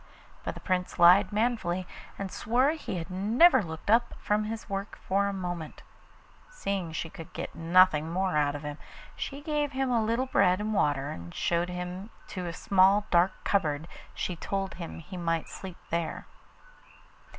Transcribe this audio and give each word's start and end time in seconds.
But 0.43 0.55
the 0.55 0.59
Prince 0.61 0.97
lied 0.97 1.31
manfully, 1.31 1.85
and 2.17 2.31
swore 2.31 2.71
he 2.71 2.95
had 2.97 3.11
never 3.11 3.61
looked 3.61 3.91
up 3.91 4.15
from 4.17 4.45
his 4.45 4.67
work 4.67 4.95
for 5.05 5.27
a 5.27 5.31
moment. 5.31 5.83
Seeing 6.49 6.91
she 6.91 7.07
could 7.07 7.31
get 7.33 7.53
nothing 7.53 8.09
more 8.11 8.35
out 8.35 8.55
of 8.55 8.63
him, 8.63 8.79
she 9.15 9.41
gave 9.41 9.73
him 9.73 9.91
a 9.91 10.03
little 10.03 10.25
bread 10.25 10.59
and 10.59 10.73
water, 10.73 11.11
and 11.11 11.35
showing 11.35 11.67
him 11.67 12.09
to 12.29 12.47
a 12.47 12.51
small 12.51 13.05
dark 13.11 13.33
cupboard 13.43 13.87
she 14.15 14.35
told 14.35 14.73
him 14.73 14.97
he 14.97 15.17
might 15.17 15.47
sleep 15.47 15.77
there. 15.91 16.25